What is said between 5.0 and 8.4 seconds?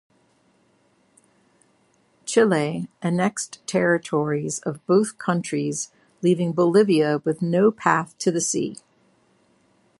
countries leaving Bolivia with no path to